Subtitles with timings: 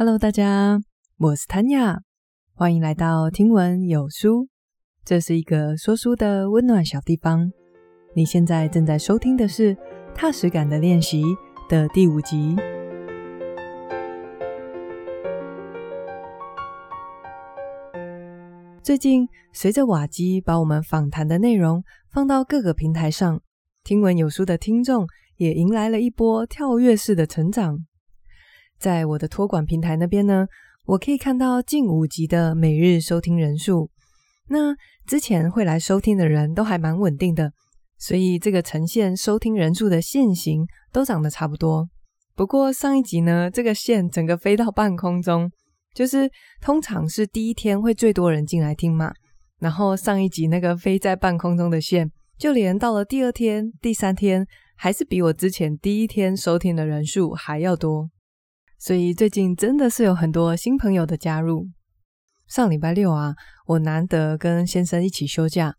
[0.00, 0.80] Hello，大家，
[1.16, 1.98] 我是 Tanya，
[2.54, 4.46] 欢迎来到听闻有书。
[5.04, 7.50] 这是一个说书的温暖小地方。
[8.14, 9.74] 你现在正在收听的是
[10.14, 11.24] 《踏实感的练习》
[11.68, 12.54] 的第五集。
[18.80, 23.40] 最近，随着瓦基把我们访谈的内容放到各个平台上，
[23.82, 25.08] 听闻有书的听众
[25.38, 27.84] 也迎来了一波跳跃式的成长。
[28.78, 30.46] 在我的托管平台那边呢，
[30.86, 33.90] 我可以看到近五集的每日收听人数。
[34.48, 34.74] 那
[35.06, 37.52] 之前会来收听的人都还蛮稳定的，
[37.98, 41.88] 所以这个呈现收听人数的线型都长得差不多。
[42.34, 45.50] 不过上一集呢，这个线整个飞到半空中，
[45.92, 49.12] 就是通常是第一天会最多人进来听嘛。
[49.58, 58.08] 然后上一集那个飞在半空中的线，就连到了第二天、第三天，还是比我之前第一天收听的人数还要多。
[58.78, 61.66] 所以最近真的是有很多新朋友的加入。
[62.46, 63.34] 上礼拜六啊，
[63.66, 65.74] 我难得跟先生一起休假，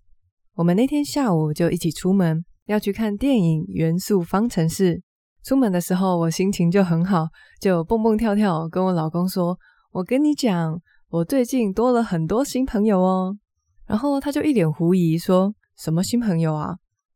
[0.55, 4.95] 我们那天下午就一起出门，要去看电影《元素方程式》。
[5.43, 7.27] 出门的时候我心情就很好，
[7.61, 9.57] 就蹦蹦跳跳跟我老公说
[9.91, 13.37] ：“我跟你讲，我最近多了很多新朋友哦。”
[13.87, 16.75] 然后他就一脸狐疑说：“什么新朋友啊？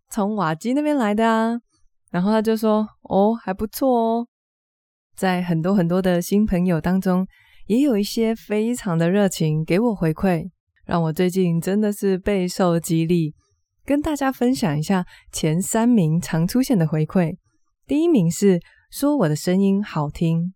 [0.09, 1.59] 从瓦基那边来的啊？”
[2.09, 4.27] 然后他就说：“哦，还不错哦。”
[5.15, 7.25] 在很多很多的新朋友当中，
[7.67, 10.49] 也有一些非常的热情给我回馈，
[10.85, 13.33] 让我最近真的是备受激励。
[13.85, 17.35] 跟大家分享一下前三名常出现的回馈。
[17.85, 20.53] 第一名是说我的声音好听，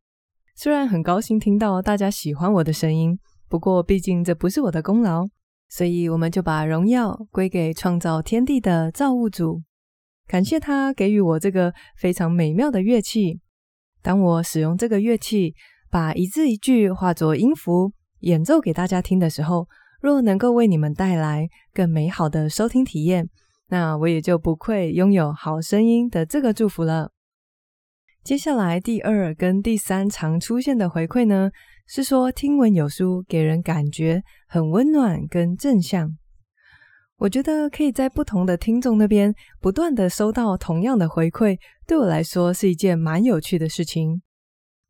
[0.56, 5.26] 虽然很高兴听到大家喜欢我的声音，不过毕竟这不是我的功劳，
[5.68, 9.62] 所以我们就把荣耀归给创造天地的造物主，
[10.26, 13.42] 感谢他给予我这个非常美妙的乐器。
[14.08, 15.54] 当我使用这个乐器，
[15.92, 17.92] 把一字一句化作音符
[18.22, 19.68] 演奏给大家听的时候，
[20.00, 23.28] 若能够为你们带来更美好的收听体验，
[23.68, 27.12] 那我也就不愧拥有好声音的这个祝福了。
[28.24, 31.52] 接下来第二跟第三常出现的回馈呢，
[31.86, 36.16] 是说听闻有书给人感觉很温暖跟正向。
[37.18, 44.22] 我觉得可以在不同的听众那边不断的收到同样的回馈，对我来说是一件蛮有趣的事情。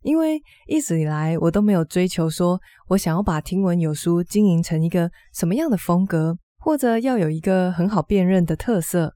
[0.01, 9.13] 因为一直以来我都没有追求说我想要把听闻有书经营成一个什么样的风格，或者要有一个很好辨认的特色。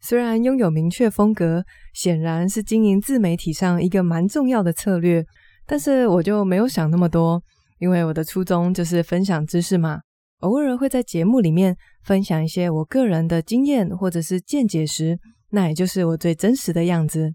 [0.00, 5.24] 虽然拥有明确风格显然是经营自媒体上一个蛮重要的策略，
[5.64, 7.40] 但是我就没有想那么多，
[7.78, 10.00] 因为我的初衷就是分享知识嘛。
[10.38, 15.18] 偶尔会在节目里面分享一些我个人的经验或者是见解时，
[15.52, 17.34] 那也就是我最真实的样子。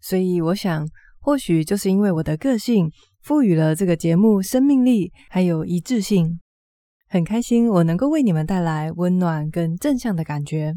[0.00, 0.88] 所以我想，
[1.18, 2.90] 或许就是因为我的个性，
[3.22, 6.40] 赋予了这个节目生命力，还有一致性。
[7.08, 10.74] 很开心我能够为你们带来温暖跟正向的感觉。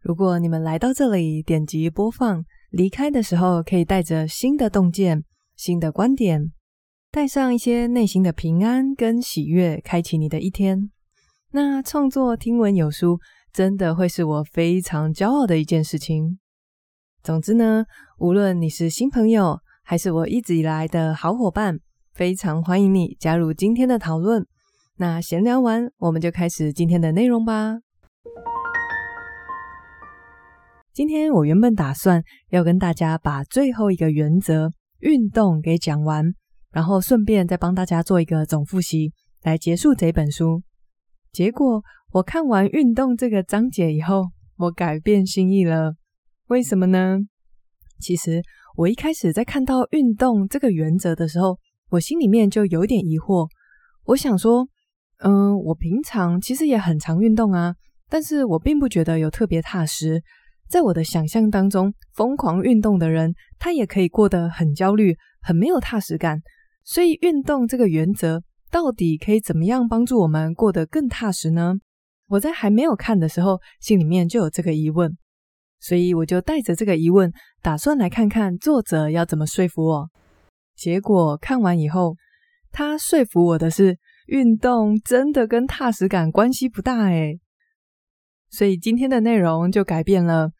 [0.00, 5.24] 如果你们来到这里点击播放，离开的时候可以带着新的洞见、
[5.56, 6.52] 新的观点。
[7.10, 10.90] 带上一些内心的平安跟喜悦，开启你的一天。
[11.50, 13.20] 那创作听闻有书，
[13.52, 16.38] 真的会是我非常骄傲的一件事情。
[17.22, 17.84] 总之呢，
[18.18, 21.78] 无论你是新朋友，还是我一直以来的好伙伴，
[22.14, 24.46] 非常欢迎你加入今天的讨论。
[24.96, 27.78] 那闲聊完，我们就开始今天的内容吧。
[30.94, 36.32] 今天我原本打算要跟大家把最后一个原则——运动给讲完。
[36.70, 39.12] 然后顺便再帮大家做一个总复习，
[39.42, 40.62] 来结束这本书。
[41.30, 44.24] 结果我看完运动这个章节以后，
[44.58, 45.94] 我改变心意了。
[46.48, 47.16] 为什么呢？
[47.98, 48.42] 其实
[48.76, 51.58] 我一开始在看到运动这个原则的时候，
[51.88, 53.48] 我心里面就有点疑惑。
[54.04, 54.68] 我想说，
[55.20, 57.74] 嗯，我平常其实也很常运动啊，
[58.10, 60.22] 但是我并不觉得有特别踏实。
[60.68, 66.42] 在我的想象当中，疯狂运动的人，他也可以过得很焦虑，很没有踏实感。
[66.84, 71.76] 所以，运动这个原则到底可以怎么样帮助我们过得更踏实呢？
[72.32, 75.14] 我在还没有看的时候，心里面就有这个疑问，
[75.80, 77.30] 所以我就带着这个疑问，
[77.60, 80.08] 打算来看看作者要怎么说服我。
[80.74, 82.16] 结果看完以后，
[82.70, 83.98] 他说服我的是，
[84.28, 87.38] 运动真的跟踏实感关系不大诶。
[88.48, 90.52] 所以今天的内容就改变了。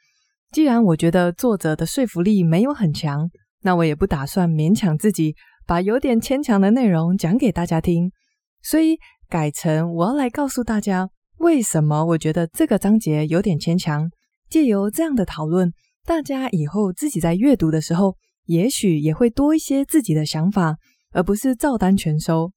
[0.51, 3.31] 既然我觉得作者的说服力没有很强，
[3.63, 5.35] 那我也不打算勉强自己。
[5.67, 8.13] 把有点牵强的内容讲给大家听，
[8.61, 8.99] 所以
[9.31, 11.09] 改成我要来告诉大家
[11.43, 14.09] 为什么我觉得这个章节有点牵强。
[14.49, 15.73] 借由这样的讨论，
[16.07, 20.77] 大家以后自己在阅读的时候，也许也会多一些自己的想法，
[21.11, 22.53] 而不是照单全收。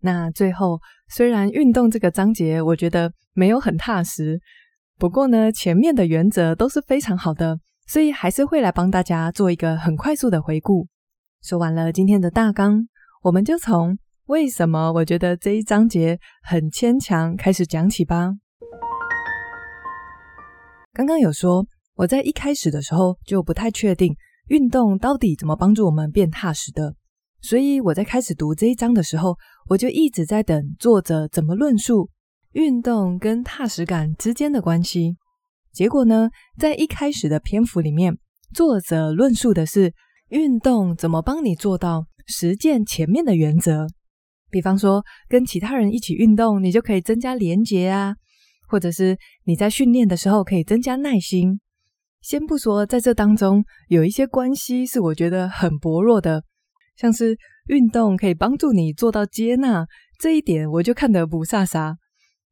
[0.00, 4.40] 那最后，虽然运动这个章节我觉得没有很踏实，
[4.98, 10.88] 不过呢，前面的原则都是非常好的，所以还是会来帮大家做一个很快速的回顾。
[11.44, 12.88] 说完了今天的大纲，
[13.22, 13.96] 我们就从
[14.30, 18.30] 为什么我觉得这一章节很牵强开始讲起吧。
[20.92, 21.66] 刚刚有说，
[21.96, 24.14] 我在一开始的时候就不太确定
[24.46, 26.94] 运动到底怎么帮助我们变踏实的，
[27.40, 29.36] 所以我在开始读这一章的时候，
[29.68, 32.08] 我就一直在等作者怎么论述
[32.52, 35.16] 运动跟踏实感之间的关系。
[35.72, 38.16] 结果呢，在一开始的篇幅里面，
[38.54, 39.92] 作者论述的是
[40.28, 43.88] 运动怎么帮你做到实践前面的原则，
[44.50, 48.14] 比方说跟其他人一起运动，你就可以增加连结啊。
[48.68, 51.60] 或者是你在训练的时候可以增加耐心。
[52.20, 56.44] 先不说在这当中有一些关系是我觉得很薄弱的，
[56.96, 57.36] 像是
[57.66, 59.84] 运动可以帮助你做到接纳
[60.20, 61.94] 这一点，我就看得不飒飒。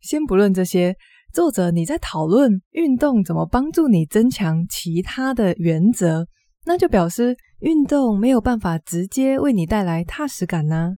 [0.00, 0.96] 先不论这些，
[1.32, 6.26] 作者你在讨论运动怎么帮助你增强其他的原则，
[6.64, 10.94] 那就表示运动没有办法直接为你带来踏实感呢。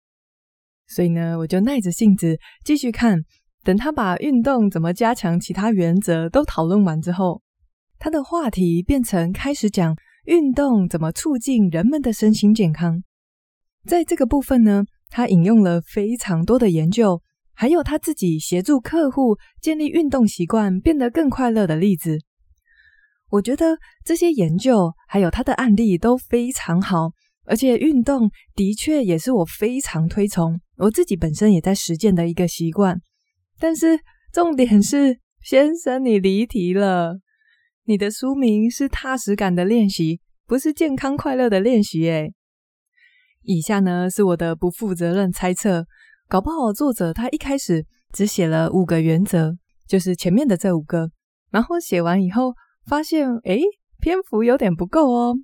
[0.88, 3.20] 所以呢，我就耐着性子继续看。
[3.64, 7.42] 等他把运动怎么加强其他原则都讨论完之后，
[7.98, 9.94] 他的话题变成开始讲
[10.24, 13.02] 运动怎么促进人们的身心健康。
[13.84, 17.20] 在这个部分呢，他引用了非常多的研究，
[17.52, 22.18] 还有他自己协助客户建立运动习惯变得更快乐的例子。
[23.30, 27.10] 我觉得这些研究还有他的案例都非常好，
[27.44, 33.00] 而且运动的确也是我非常推崇，我自己本身也在实践的一个习惯。
[33.58, 33.98] 但是
[34.32, 37.18] 重点是，先生，你离题了。
[37.84, 42.08] 你的书名是踏实感的练习，不是健康快乐的练习。
[42.08, 42.32] 诶，
[43.42, 45.86] 以下呢是我的不负责任猜测，
[46.28, 51.10] 搞不好作者他一开始只写了五个原则，就是前面的这五个，
[51.50, 52.54] 然后写完以后
[52.86, 53.62] 发现，诶，
[54.00, 55.34] 篇幅有点不够哦。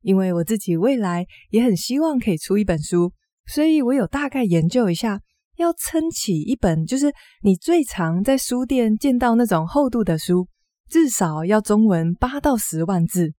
[0.00, 3.12] 因为我自己未来也很希望可以出一本书，
[3.52, 5.20] 所以我有大概研究一下。
[5.56, 7.12] 要撑起一本，就是
[7.42, 10.46] 你最常在书店见到那种厚度的书，
[10.88, 13.32] 至少要中文八到十万字。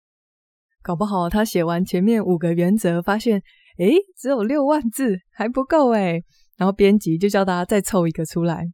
[0.83, 3.41] 搞不好他写完前面五个原则，发现
[3.79, 6.25] 诶，只有六万字，还不够诶。
[6.57, 8.65] 然后编辑就叫大家再凑一个出来。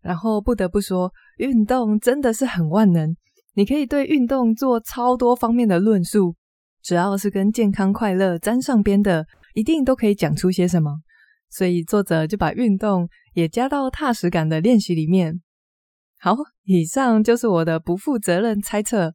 [0.00, 3.14] 然后不得不说，运动真的是很万能，
[3.52, 6.34] 你可以对运动做超多方面的论述，
[6.82, 11.00] 只要是跟健康快乐沾上边的，一定都可以讲出些什么。
[11.50, 15.40] 所以作者就把运动也加到踏实感的练习里面。
[16.18, 19.14] 好，以上就是我的不负责任猜测。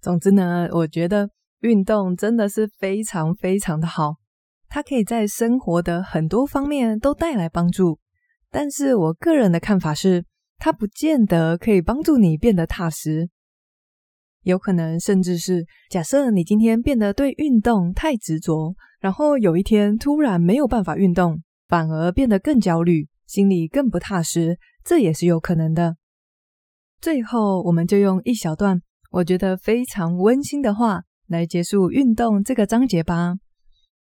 [0.00, 1.30] 总之呢，我觉得
[1.60, 4.16] 运动真的是非常非常的好，
[4.68, 7.98] 它可以在生活的很多方面都带来帮助。
[8.50, 10.24] 但是我个人的看法是，
[10.56, 13.28] 它不见得可以帮助你变得踏实。
[14.42, 18.74] 有可能甚至是假设你今天变得对运动太执着。
[19.00, 25.96] 然后有一天突然没有办法运动，反而变得更焦虑，心里更不踏实，这也是有可能的。
[27.00, 28.82] 最后，我们就用一小段
[29.12, 33.34] 我觉得非常温馨的话来结束运动这个章节吧。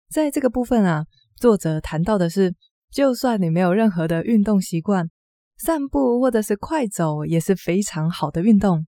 [0.10, 1.06] 在这个部分啊，
[1.38, 2.54] 作者谈到的是，
[2.92, 5.10] 就算你没有任何的运动习惯，
[5.58, 8.86] 散步或者是快走也是非常好的运动。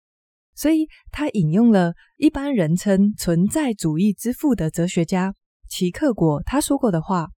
[0.55, 5.36] 所以他引用了一般人称存在主义之父的哲学家。
[5.67, 7.29] 齐克果他说过的话，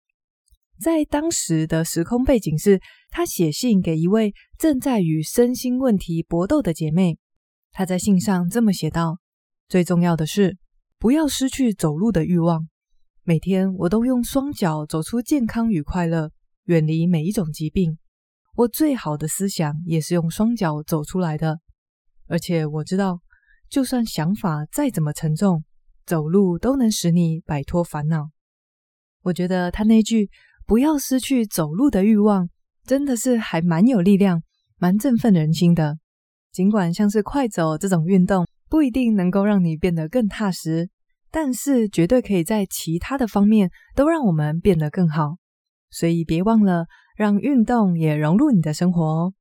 [0.81, 7.19] 在当时的时空背景是，他写信给一位正在与身心问题搏斗的姐妹。
[7.71, 9.19] 他在信上这么写道
[9.69, 10.59] ：“最重要的是，
[10.99, 12.69] 不要失去走路的欲望。
[13.23, 16.31] 每天我都用双脚走出健康与快乐，
[16.65, 17.97] 远离每一种疾病。
[18.57, 21.61] 我最好的思想也是用双脚走出来的。
[22.33, 23.21] 而且我知道，
[23.69, 25.63] 就算想法再怎么沉重。”
[26.05, 28.31] 走路都能使你摆脱烦恼。
[29.23, 30.31] 我觉得他那句
[30.67, 32.49] “不要失去走路的欲望”
[32.85, 34.43] 真的是还蛮有力量，
[34.79, 35.99] 蛮振奋人心的。
[36.51, 40.91] 尽管像是快走这种运动不一定能够让你变得更踏实，
[41.31, 45.37] 但是绝对可以在其他的方面都让我们变得更好。
[45.89, 46.87] 所以别忘了
[47.17, 49.35] 让运动也融入你的生活哦。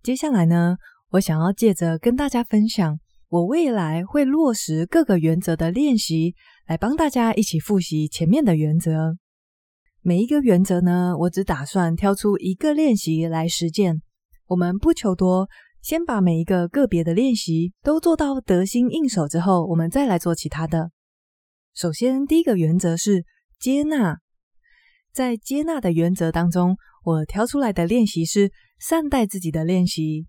[0.00, 0.76] 接下来呢，
[1.10, 2.98] 我想要借着跟大家分享。
[3.28, 6.34] 我未来会落实各个原则的练习，
[6.66, 9.16] 来帮大家一起复习前面的原则。
[10.02, 14.02] 每一个原则呢，我只打算挑出一个练习来实践。
[14.46, 15.48] 我们不求多，
[15.82, 20.90] 先把每一个个别的练习都做到得心应手之后，我们再来做其他的。
[21.74, 23.24] 首先，第一个原则是
[23.58, 24.18] 接纳。
[25.12, 30.26] 在接纳的原则当中，我挑出来的练习是善待自己的练习，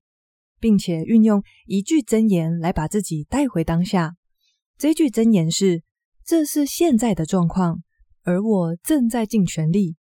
[0.62, 4.14] 并且运用一句真言来把自己带回当下。
[4.78, 5.84] 这句真言是
[6.24, 7.82] ：“这是现在的状况，
[8.24, 9.98] 而我正在尽全力。”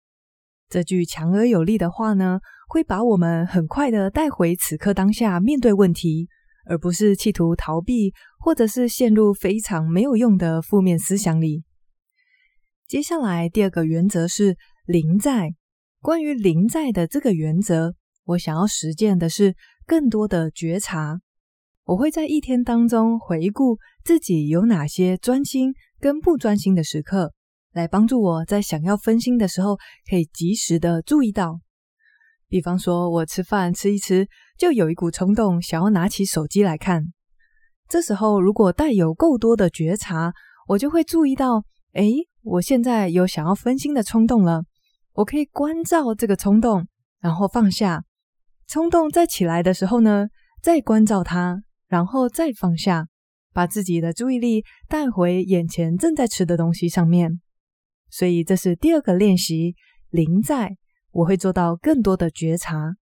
[0.69, 6.27] 这句强而有力的话呢，会把我们很快的带回此刻当下，面对问题，
[6.65, 11.63] 而不是企图逃避，或者是陷入非常没有用的负面思想里。
[12.87, 15.55] 接下来第二个原则是临在。
[16.01, 19.55] 关于临在的这个原则，我想要实践的是
[19.89, 21.19] 更多的觉察。
[21.83, 27.33] 我会在一天当中回顾自己有哪些专心跟不专心的时刻。
[27.73, 29.77] 来帮助我在想要分心的时候，
[30.07, 31.59] 可以及时的注意到。
[32.47, 34.27] 比方说，我吃饭吃一吃，
[34.59, 37.05] 就有一股冲动想要拿起手机来看。
[37.87, 40.31] 这时候，如果带有够多的觉察，
[40.67, 44.65] 我就会注意到，诶，我现在有想要分心的冲动了。
[45.13, 46.87] 我可以关照这个冲动，
[47.19, 48.03] 然后放下。
[48.69, 50.27] 冲动再起来的时候呢，
[50.61, 53.07] 再关照它，然后再放下，
[53.51, 57.41] 把自己的注意力带回眼前正在吃的东西上面。
[58.11, 59.75] 所以这是第二个练习，
[60.11, 60.77] 临在，
[61.09, 62.93] 我会做到更多的觉察。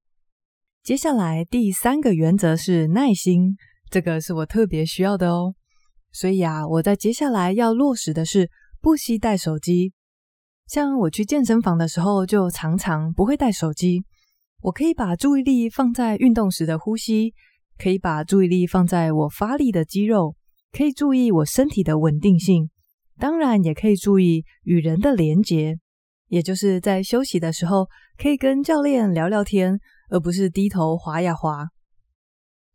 [0.83, 3.57] 接下来第三个原则是耐心，
[3.89, 5.53] 这个是我特别需要的哦。
[6.13, 9.91] 所以啊，我在接下来要落实的是不携带手机。
[10.65, 14.05] 像我去健身房的时候，就常常不会带手机。
[14.61, 17.33] 我可以把注意力放在运动时的呼吸，
[17.77, 20.35] 可以把注意力放在我发力的肌肉，
[20.71, 22.69] 可以注意我身体的稳定性。
[23.19, 25.77] 当然，也可以注意与人的连结，
[26.27, 27.87] 也就是在休息的时候，
[28.17, 31.67] 可以跟教练聊聊天，而不是低头滑呀滑。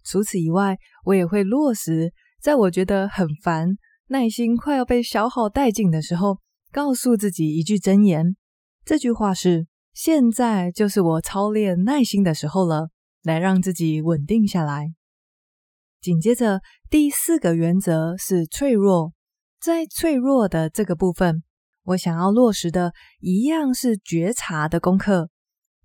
[0.05, 3.77] 除此以外，我也会落实，在我觉得很烦、
[4.09, 6.39] 耐心快要被消耗殆尽的时候，
[6.73, 8.37] 告诉自己一句箴言。
[8.85, 12.89] 这句话是：“现在就是我操练耐心的时候了。”
[13.23, 14.95] 来让自己稳定下来。
[16.01, 19.13] 紧接着，第四个原则是脆弱。
[19.61, 21.45] 在脆弱的这个部分，
[21.85, 25.31] 我想要落实的一样是觉察的功课，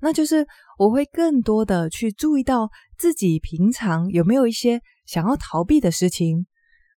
[0.02, 0.48] 那就是
[0.80, 6.48] 我会更多的去注意到自己平常有没有一些想要逃避的事情。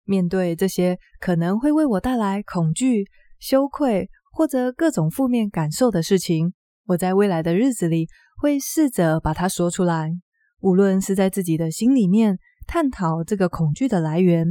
[0.05, 3.07] 面对这些可能会为我带来恐惧、
[3.41, 6.55] 羞愧或者各种负面感受的事情，
[6.89, 8.09] 我在未来的日子里
[8.43, 10.11] 会试着把它说出来，
[10.61, 14.45] 无论是在自己的心里面探讨这个恐惧的来源。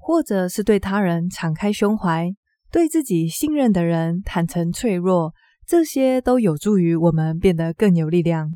[0.00, 2.30] 或者是对他人敞开胸怀，
[2.70, 5.34] 对自己信任的人坦诚脆弱，
[5.66, 8.50] 这些都有助于我们变得更有力量。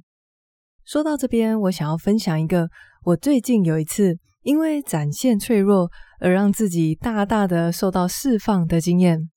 [0.87, 2.71] 说到这边，我想要分享一个
[3.05, 9.29] 我最近有一次因为展现脆弱而让自己大大的受到释放的经验。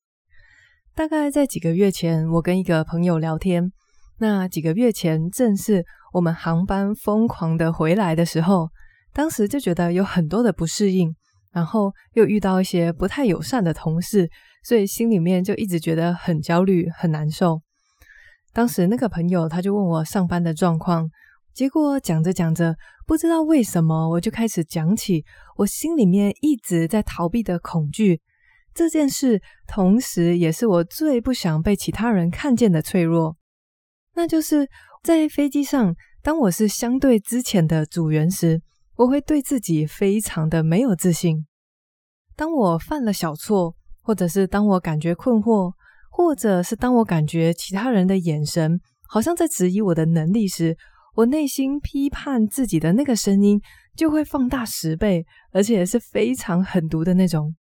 [0.93, 3.73] 大概在几个月前，我跟一个朋友聊天，
[4.17, 8.69] 那几个月前正是我们航班疯狂的回来的时候，
[9.13, 11.15] 当时就觉得有很多的不适应。
[11.51, 14.29] 然后又遇到一些不太友善的同事，
[14.61, 17.61] 所以心里面就一直觉得很焦虑、很难受。
[18.51, 21.09] 当时那个朋友他就问我上班的状况，
[21.53, 22.75] 结果讲着讲着，
[23.07, 25.23] 不知道为什么我就开始讲起
[25.55, 28.19] 我心里面一直在逃避的恐惧
[28.73, 33.37] 这件事，同时也是我最不想被其他人看见的脆弱。
[34.15, 34.67] 那就是
[35.03, 38.61] 在飞机上，当我是相对之浅的组员时。
[38.97, 41.45] 我会对自己非常的没有自信。
[42.33, 45.73] 当我犯了小错，或者是当我感觉困惑，
[46.09, 48.79] 或者是当我感觉其他人的眼神
[49.09, 50.77] 好像在质疑我的能力时，
[51.15, 53.59] 我内心批判自己的那个声音
[53.97, 57.53] 就会放大十倍，而且是非常狠毒的那种。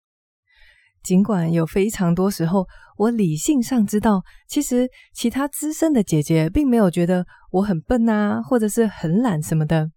[1.03, 2.65] 尽管有非常多时候，
[2.97, 9.91] 我理性上知道，其实其他资深的姐姐并没有觉得我很笨啊，或者是很懒什么的。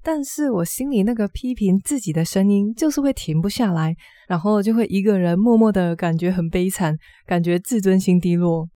[0.00, 3.94] 但是我心里那个批评自己的声音就是会停不下来，
[4.28, 8.68] 然后就会一个人默默的感觉很悲惨，感觉自尊心低落。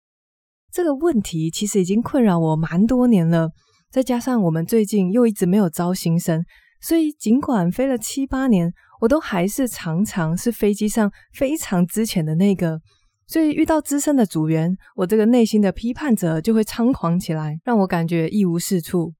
[0.72, 3.50] 这个问题其实已经困扰我蛮多年了，
[3.90, 6.44] 再加上我们最近又一直没有招新生，
[6.80, 12.80] 所以尽管飞了七八年，我都还是常常是飞机上非常之前的那个。
[13.26, 19.14] 所以遇到资深的组员，我这个内心的批判者就会猖狂起来，让我感觉一无是处。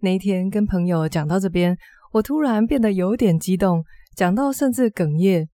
[0.00, 1.76] 那一天跟朋友讲到这边，
[2.12, 3.84] 我突然变得有点激动，
[4.16, 5.46] 讲到甚至哽咽，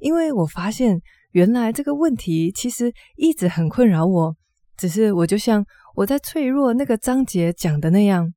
[0.00, 4.36] 因为我发现原来这个问题其实一直很困扰我，
[4.76, 8.32] 只是我就像我在脆弱那个章节讲的那样，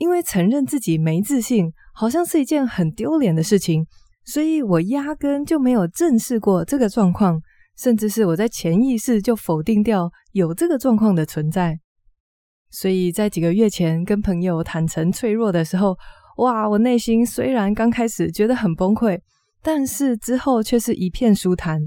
[0.00, 3.86] 因为承认自己没自信，好像是一件很丢脸的事情，
[4.24, 7.38] 所以我压根就没有正视过这个状况，
[7.76, 11.78] 甚至是我在潜意识就否定掉有这个状况的存在。
[12.70, 15.94] 所以在几个月前跟朋友坦诚脆弱的时候，
[16.38, 19.20] 哇，我内心虽然刚开始觉得很崩溃，
[19.60, 21.78] 但是之后却是一片舒坦，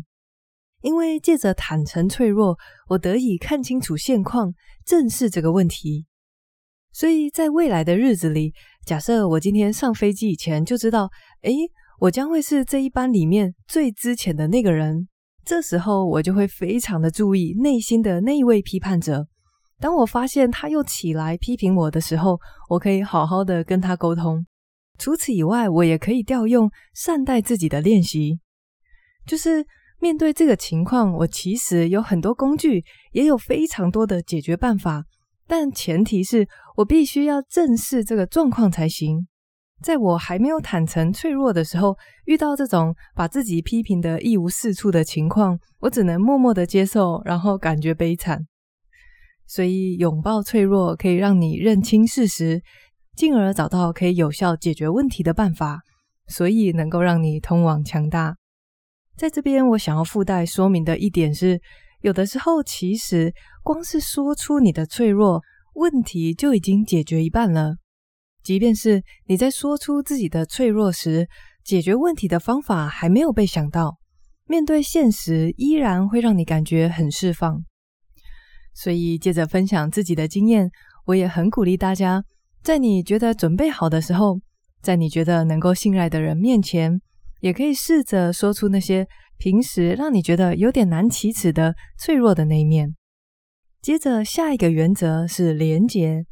[0.82, 2.55] 因为借着坦诚脆弱，
[2.89, 4.53] 我得以看清楚现况，
[4.86, 6.05] 正视这个问题。
[6.93, 8.53] 所以在未来的日子里，
[8.85, 11.09] 假设我今天上飞机以前就知道，
[11.41, 11.53] 诶，
[12.00, 15.07] 我将会是这一班里面最之前的那个人，
[15.43, 19.27] 这时候我就会非常的注意内心的那一位批判者。
[19.79, 24.45] 当我发现他又起来批评我的时候，我可以好好的跟他沟通。
[25.00, 28.39] 除此以外，我也可以调用善待自己的练习，
[29.25, 29.65] 就是
[30.00, 35.03] 面对这个情况，我其实有很多工具，也有非常多的解决办法，
[35.47, 36.47] 但前提是
[36.77, 39.27] 我必须要正视这个状况才行。
[39.81, 48.45] 在我还没有坦诚脆弱的时候，遇到这种把自己批评得一无是处的情况，我只能默默的接受，然后感觉悲惨。
[49.45, 52.62] 所以，拥抱脆弱可以让你认清事实，
[53.13, 55.81] 进而找到可以有效解决问题的办法，
[56.27, 58.38] 所以能够让你通往强大。
[59.17, 61.59] 在这边，我想要附带说明的一点是，
[62.03, 63.33] 有的时候其实
[63.63, 65.41] 光是说出你的脆弱，
[65.75, 67.77] 问题就已经解决一半了。
[68.43, 71.29] 即便是你在说出自己的脆弱时，
[71.63, 74.00] 解决问题的方法还没有被想到，
[74.45, 77.63] 面对现实依然会让你感觉很释放。
[78.74, 80.69] 所以，借着分享自己的经验，
[81.05, 82.22] 我也很鼓励大家，
[82.62, 84.41] 在你觉得准备好的时候，
[84.81, 87.00] 在你觉得能够信赖的人面前，
[87.39, 89.07] 也可以试着说出那些
[89.38, 92.96] 平时让你觉得有点难启齿的脆弱的那一面。
[93.82, 96.25] 接着，下一个原则是连结。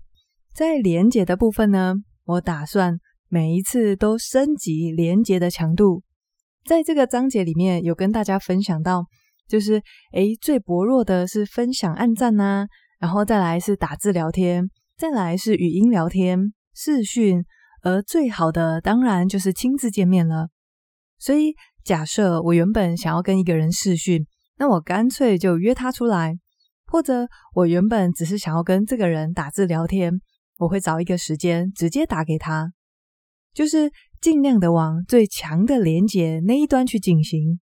[0.54, 6.04] 在连结的部分呢，我打算每一次都升级连结的强度。
[6.66, 9.06] 在这个章节里面有跟大家分享到。
[9.48, 9.82] 就是，
[10.14, 12.66] 诶，最薄弱的是分享、按赞呐、
[13.02, 17.44] 然后再来是打字聊天，再来是语音聊天、视讯，
[17.82, 20.48] 而最好的当然就是亲自见面了。
[21.20, 24.26] 所以，假设我原本想要跟一个人试训，
[24.58, 26.34] 那我干脆就约他出来；
[26.86, 30.22] 或者我原本只是想要跟这个人打字聊天，
[30.58, 32.72] 我会找一个时间直接打给他，
[33.54, 33.92] 就是
[34.22, 37.60] 尽量的往最强的连接那一端去进行。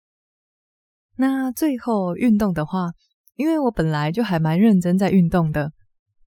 [1.17, 2.91] 那最后运动的话，
[3.35, 5.73] 因为我本来就还蛮认真在运动的，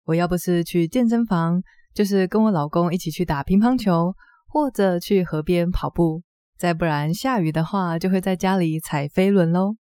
[0.05, 1.63] 我要不是去健身房，
[1.95, 4.13] 就是跟我老公一起去打乒乓球，
[4.49, 6.23] 或者去河边跑步，
[6.59, 9.77] 再不然下雨的话，就会在家里踩飞轮喽。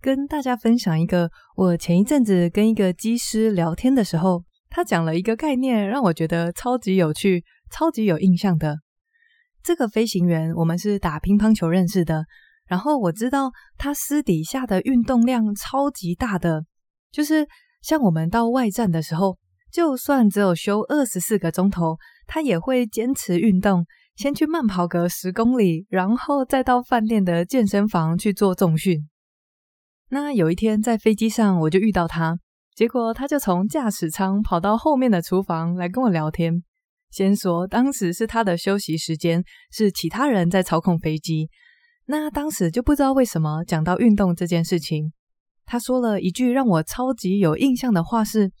[0.00, 8.78] 跟大家分享一个，我前一阵子跟一个机师聊天的时候，他讲了一个概念，让我觉得超级有趣、超级有印象的。
[9.62, 12.24] 这个飞行员，我们是打乒乓球认识的。
[12.66, 16.64] 然后我知道他私底下的运动量超级大的，
[17.12, 17.46] 就是
[17.80, 19.38] 像我们到外站的时候，
[19.70, 29.08] 就算只有休二十四个钟头，他也会坚持运动，先去慢跑个十公里，然后再到饭店的健身房去做重训。
[30.10, 32.38] 那有一天在飞机上，我就遇到他，
[32.74, 36.62] 结果他就从驾驶舱跑到后面的厨房来跟我聊天。
[37.10, 41.48] 先说当时是他的休息时间，是其他人在操控飞机。
[42.06, 45.12] 那当时就不知道为什么讲到运动这件事情，
[45.64, 48.52] 他说了一句让我超级有印象的话是，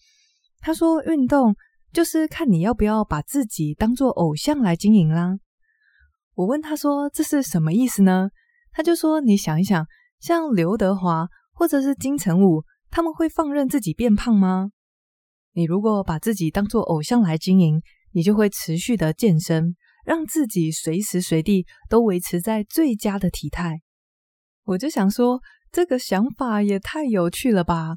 [0.60, 1.54] 他说运动
[1.92, 5.36] 就是看你要不要把自己当做偶像来经营啦。
[6.34, 8.28] 我问他说这是什么意思呢？
[8.72, 9.86] 他就说你想一想，
[10.20, 14.70] 像刘德华或者是金城武，他们会放任自己变胖吗？
[15.52, 17.80] 你如果把自己当做偶像来经营，
[18.12, 19.76] 你就会持续的健身。
[20.04, 23.80] 让自己随时随地都维持在最佳的体态，
[24.64, 25.40] 我就想说，
[25.72, 27.96] 这个想法也太有趣了吧！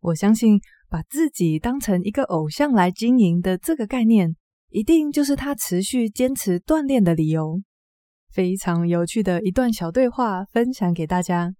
[0.00, 0.58] 我相信
[0.88, 4.34] 把自己当成一个偶像来经营的这个概念，
[4.70, 7.62] 一定就是他持续坚持锻炼的理由。
[8.36, 11.54] 非常有趣的一段小对话，分享给大家。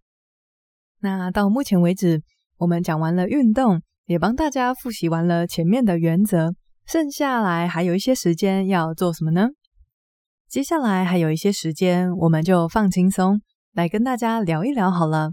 [1.01, 2.23] 那到目前为止，
[2.59, 6.53] 我们讲完了运动，也帮大家复习完了前面的原则，
[6.85, 9.49] 剩下来还有一些时间要做什么呢？
[10.51, 13.41] 接下来还有一些时间，我们就放轻松，
[13.73, 15.31] 来跟大家聊一聊好了。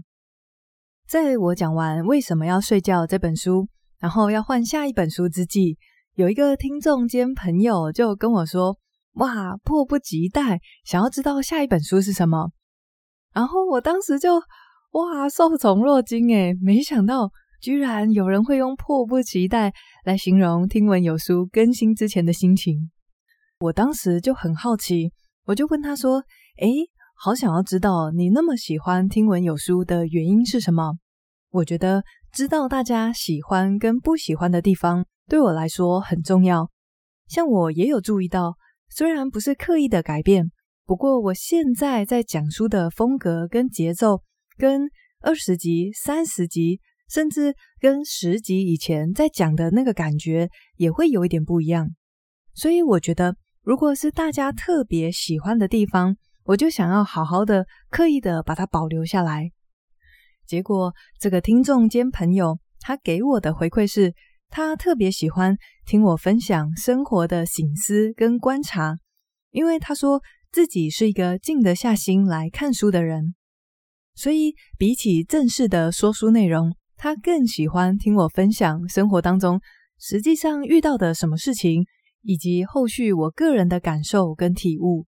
[1.06, 5.76] 在我讲完为什么要睡觉这本书，然后要换下一本书之际，
[6.14, 8.78] 有一个听众兼朋友就跟我说
[9.14, 12.50] ：“哇，迫不及待想要知道下一本书是什么。”
[13.34, 14.36] 然后我当时就
[14.92, 19.72] 哇，受宠若惊诶，没想到居然有人会用迫不及待
[20.04, 22.90] 来形容听闻有书更新之前的心情。
[23.58, 25.12] 我当时就很好奇，
[25.46, 26.22] 我就问他说
[26.60, 26.68] ：“诶，
[27.16, 30.94] 好想要知道你那么喜欢听闻有书的原因是什么。
[31.50, 36.70] 我觉得知道大家喜欢跟不喜欢的地方，对我来说很重要。
[37.26, 38.56] 像我也有注意到，
[38.96, 40.52] 虽然不是刻意的改变，
[40.86, 44.22] 不过我现在在讲书的风格跟节奏，
[44.56, 44.88] 跟
[45.20, 46.78] 二十集、三十集，
[47.10, 51.90] 甚至跟十集以前在讲的那个感觉，也会有一点不一样。
[52.54, 59.50] 所以我觉得，如果是大家特别喜欢的地方，我就想要好好的、刻意的把它保留下来。
[60.46, 64.14] 结果，这个听众兼朋友，他给我的回馈是，
[64.56, 68.96] 他特别喜欢听我分享生活的醒思跟观察，
[69.50, 73.34] 因为他说自己是一个静得下心来看书的人。
[74.14, 79.60] 所以，比起正式的说书内容，他更喜欢听我分享生活当中
[79.98, 81.84] 实际上遇到的什么事情，
[82.22, 85.04] 以及后续我个人的感受跟体悟。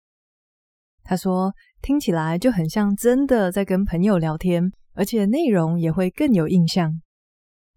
[1.05, 7.01] 他说，听起来就很像真的在跟朋友聊天，而且内容也会更有印象。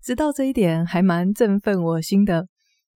[0.03, 2.47] 知道这一点还蛮振奋我心的，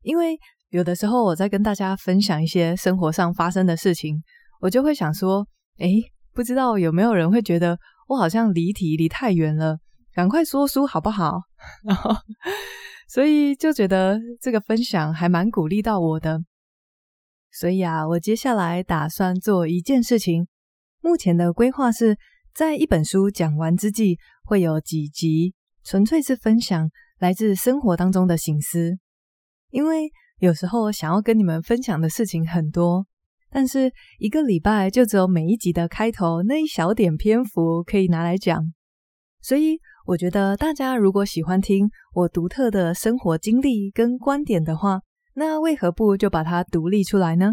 [0.02, 0.38] 因为
[0.70, 4.22] 有的时候我在跟大家分享一些生活上发生的事情，
[4.62, 5.48] 我就会想说，
[5.80, 6.02] 诶，
[6.34, 7.78] 不知道有没有人会觉得。
[8.06, 9.78] 我好像离题离太远了，
[10.14, 11.40] 赶快说书好不好？
[13.08, 16.42] 所以就觉得这个分享还蛮鼓励到我的。
[17.50, 20.48] 所以啊，我接下来打算做一件事情。
[21.00, 22.18] 目前的规划是
[22.54, 28.98] 在一本书讲完之际，会有几集纯粹是分享来自生活当中的醒思。
[29.70, 33.06] 因为有时候想要跟你们分享的事情很多。
[33.56, 38.74] 但是一个礼拜就只有每一集的开头那一小点篇幅可以拿来讲，
[39.42, 45.02] 所以我觉得大家如果喜欢听我独特的生活经历跟观点的话，
[45.36, 47.52] 那为何不就把它独立出来呢？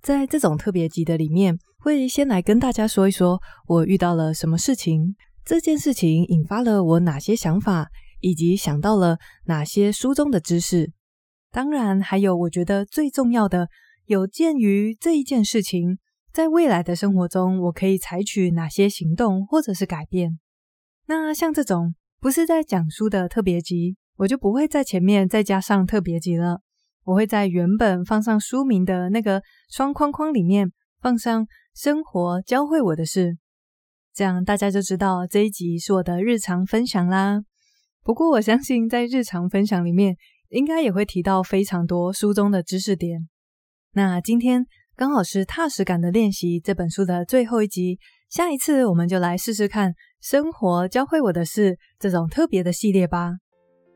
[0.00, 7.88] 在这种特别集的里面，会先来跟大家说一说我遇到了什么事情，这件事情引发了我哪些想法，
[8.20, 10.92] 以及想到了哪些书中的知识。
[11.50, 13.68] 当然，还有我觉得最重要的。
[14.06, 15.98] 有鉴于这一件事情，
[16.32, 20.38] 在未来的生活中，我可以采取哪些行动或者是改变？
[21.06, 26.60] 那像这种不是在讲书的特别集，我就不会在前面再加上特别集了。
[27.04, 33.38] 我会在原本放上书名的那个双框框里面放上“生活教会我的事”，
[34.14, 37.40] 这样大家就知道这一集是我的日常分享啦。
[38.04, 40.16] 不过我相信，在日常分享里面，
[40.50, 43.28] 应该也会提到非常多书中的知识点。
[43.94, 47.98] 那今天刚好是踏实感的练习这本书的最后一集，
[48.28, 53.32] 下一次我们就来试试看生活教会我的事这种特别的系列吧。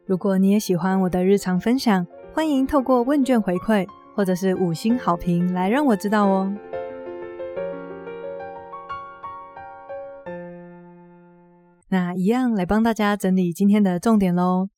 [0.07, 6.55] 如果你也喜欢我的日常分享，欢迎透过问卷回馈或者是五星好评来让我知道哦。
[11.89, 14.69] 那一样来帮大家整理今天的重点喽。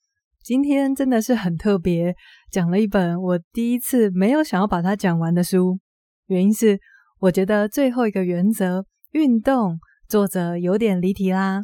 [0.42, 2.14] 今天真的是很特别，
[2.50, 5.78] 讲了一本我第一次没有想要把它讲完的书。
[6.26, 6.78] 原因是
[7.20, 11.62] 我觉得最后一个原则——运动，作者有点离题啦。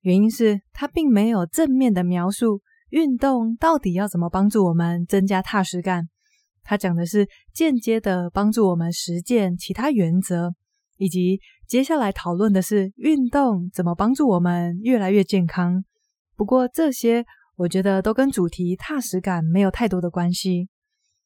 [0.00, 6.08] 原因是他并没有正面的描述运动到底要怎么帮助我们增加踏实感。
[6.62, 10.54] 他讲的是间接的帮助我们实践其他原则，
[10.98, 15.82] 以及接下来讨论的是运动怎么帮助我们越来越健康。
[16.36, 17.24] 不过这些。
[17.58, 20.68] 我觉得都跟主题踏实感没有太多的关系，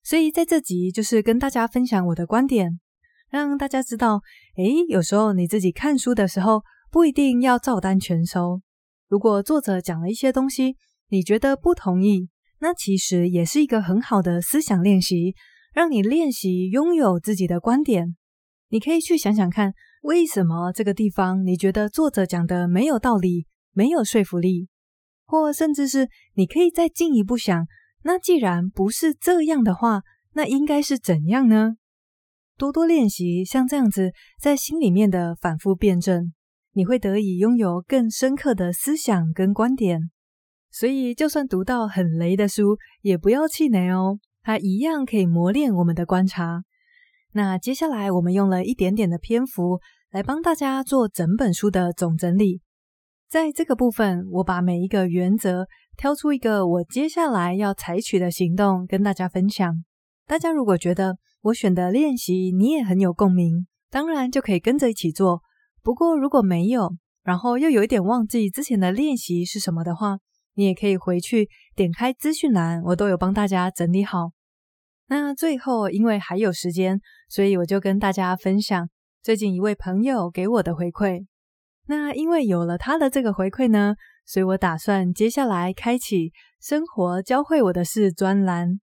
[0.02, 2.80] 所以在这集就是跟大家分享我的观点，
[3.28, 4.22] 让大家知道，
[4.56, 8.62] 诶，有时候你自己看书的时候不一定要照单全收。
[9.10, 10.76] 如果作者讲了一些东西，
[11.10, 12.30] 你觉得不同意，
[12.60, 15.34] 那其实也是一个很好的思想练习，
[15.74, 18.16] 让你练习拥有自己的观点。
[18.72, 24.70] 你可以去想想看，为什么这个地方你觉得作者讲的没有道理，没有说服力。
[25.26, 27.66] 或甚至是你可以再进一步想，
[28.04, 30.00] 那既然不是这样的话，
[30.32, 31.76] 那应该是怎样呢？
[32.56, 36.32] 多多练习像这样子在心里面的反复辩证，
[36.72, 40.10] 你会得以拥有更深刻的思想跟观点。
[40.70, 46.62] 所以，就算读到很雷的书，也不要气馁哦，它一样可以磨练我们的观察。
[47.34, 52.60] 那接下来，我们用了一点点的篇幅来帮大家做整本书的总整理。
[53.30, 55.66] 在这个部分，我把每一个原则
[55.96, 59.82] 挑出一个我接下来要采取的行动跟大家分享。
[60.26, 65.40] 大家如果觉得我选的练习你也很有共鸣，当然就可以跟着一起做。
[65.82, 70.18] 不过如果没有，然后又有一点忘记之前的练习是什么的话，
[70.54, 74.32] 你也可以回去点开资讯栏，我都有帮大家整理好。
[75.12, 76.98] 那最后，因为还有时间，
[77.28, 78.88] 所以我就跟大家分享
[79.22, 81.26] 最近一位朋友给我的回馈。
[81.86, 83.94] 那因为有了他的这个回馈呢，
[84.24, 88.80] 所以我打算接下来开启生活教会我的事专栏。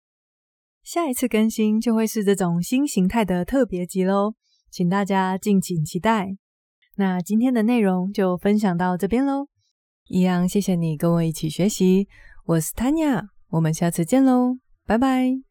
[0.83, 4.35] 下一次更新就会是这种新形态的特别集喽，
[4.69, 6.27] 请大家敬请期待。
[6.97, 9.47] 那今天的内容就分享到这边喽，
[10.05, 12.07] 一样谢谢你跟我一起学习，
[12.45, 15.41] 我是 Tanya，我们下次见喽，拜拜。